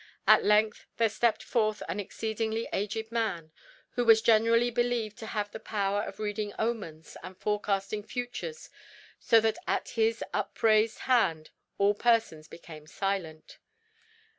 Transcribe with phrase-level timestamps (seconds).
[0.27, 3.51] At length there stepped forth an exceedingly aged man,
[3.91, 8.71] who was generally believed to have the power of reading omens and forecasting futures,
[9.19, 13.59] so that at his upraised hand all persons became silent.